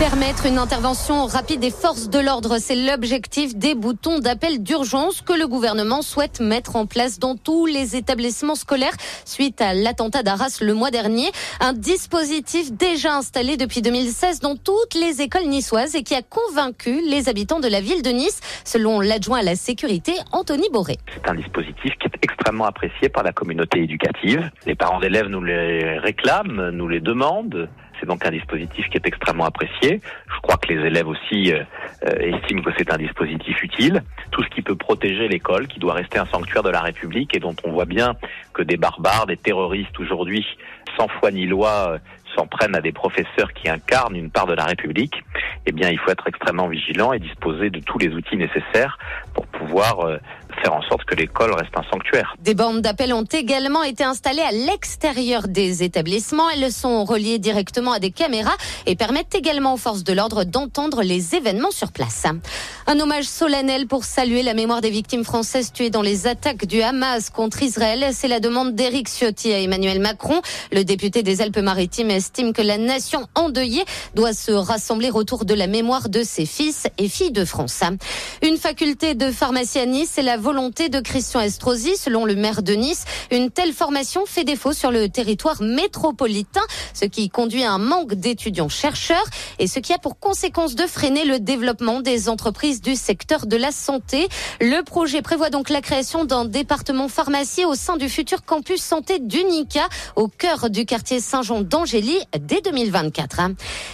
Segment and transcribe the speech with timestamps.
[0.00, 5.34] Permettre une intervention rapide des forces de l'ordre, c'est l'objectif des boutons d'appel d'urgence que
[5.34, 10.60] le gouvernement souhaite mettre en place dans tous les établissements scolaires suite à l'attentat d'Arras
[10.62, 11.30] le mois dernier.
[11.60, 17.02] Un dispositif déjà installé depuis 2016 dans toutes les écoles niçoises et qui a convaincu
[17.06, 20.96] les habitants de la ville de Nice, selon l'adjoint à la sécurité Anthony Boré.
[21.12, 24.50] C'est un dispositif qui est extrêmement apprécié par la communauté éducative.
[24.64, 27.68] Les parents d'élèves nous les réclament, nous les demandent.
[28.00, 30.00] C'est donc un dispositif qui est extrêmement apprécié.
[30.34, 31.62] Je crois que les élèves aussi euh,
[32.06, 34.02] euh, estiment que c'est un dispositif utile.
[34.30, 37.40] Tout ce qui peut protéger l'école, qui doit rester un sanctuaire de la République et
[37.40, 38.14] dont on voit bien
[38.54, 40.46] que des barbares, des terroristes aujourd'hui,
[40.96, 41.98] sans foi ni loi, euh,
[42.34, 45.22] s'en prennent à des professeurs qui incarnent une part de la République,
[45.66, 48.98] eh bien, il faut être extrêmement vigilant et disposer de tous les outils nécessaires
[49.34, 50.20] pour pouvoir
[50.60, 52.34] faire en sorte que l'école reste un sanctuaire.
[52.40, 56.48] Des bandes d'appel ont également été installées à l'extérieur des établissements.
[56.50, 61.02] Elles sont reliées directement à des caméras et permettent également aux forces de l'ordre d'entendre
[61.02, 62.26] les événements sur place.
[62.86, 66.82] Un hommage solennel pour saluer la mémoire des victimes françaises tuées dans les attaques du
[66.82, 68.10] Hamas contre Israël.
[68.12, 70.40] C'est la demande d'Éric Ciotti à Emmanuel Macron.
[70.72, 75.66] Le député des Alpes-Maritimes estime que la nation endeuillée doit se rassembler autour de la
[75.66, 77.82] mémoire de ses fils et filles de France.
[78.42, 82.64] Une faculté de pharmacie à Nice, c'est la volonté de Christian Estrosi, selon le maire
[82.64, 83.04] de Nice.
[83.30, 86.60] Une telle formation fait défaut sur le territoire métropolitain,
[86.92, 89.24] ce qui conduit à un manque d'étudiants-chercheurs
[89.60, 93.56] et ce qui a pour conséquence de freiner le développement des entreprises du secteur de
[93.56, 94.28] la santé.
[94.60, 99.20] Le projet prévoit donc la création d'un département pharmacie au sein du futur campus santé
[99.20, 103.40] d'Unica, au cœur du quartier Saint-Jean d'Angély, dès 2024.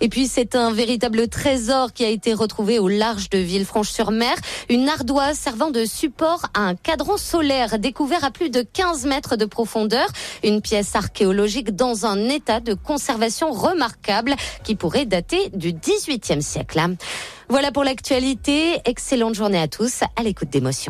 [0.00, 4.34] Et puis c'est un véritable trésor qui a été retrouvé au large de Villefranche-sur-Mer,
[4.70, 9.36] une ardoise servant de support à un cadran solaire découvert à plus de 15 mètres
[9.36, 10.06] de profondeur.
[10.44, 16.80] Une pièce archéologique dans un état de conservation remarquable qui pourrait dater du 18e siècle.
[17.48, 18.78] Voilà pour l'actualité.
[18.84, 20.86] Excellente journée à tous à l'écoute d'émotions.